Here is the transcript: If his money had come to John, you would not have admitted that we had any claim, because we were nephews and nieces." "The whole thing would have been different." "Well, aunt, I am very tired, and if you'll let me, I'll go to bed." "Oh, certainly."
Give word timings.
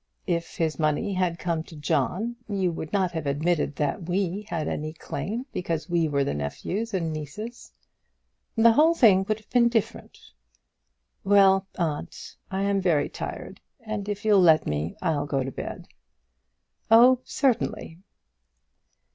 If 0.25 0.57
his 0.57 0.79
money 0.79 1.13
had 1.13 1.37
come 1.37 1.61
to 1.61 1.75
John, 1.75 2.35
you 2.49 2.71
would 2.71 2.91
not 2.91 3.11
have 3.11 3.27
admitted 3.27 3.75
that 3.75 4.01
we 4.09 4.47
had 4.49 4.67
any 4.67 4.93
claim, 4.93 5.45
because 5.53 5.91
we 5.91 6.07
were 6.07 6.23
nephews 6.23 6.91
and 6.91 7.13
nieces." 7.13 7.71
"The 8.55 8.71
whole 8.71 8.95
thing 8.95 9.25
would 9.25 9.37
have 9.37 9.49
been 9.51 9.69
different." 9.69 10.17
"Well, 11.23 11.67
aunt, 11.77 12.35
I 12.49 12.63
am 12.63 12.81
very 12.81 13.09
tired, 13.09 13.61
and 13.79 14.09
if 14.09 14.25
you'll 14.25 14.41
let 14.41 14.65
me, 14.65 14.95
I'll 15.03 15.27
go 15.27 15.43
to 15.43 15.51
bed." 15.51 15.87
"Oh, 16.89 17.19
certainly." 17.23 17.99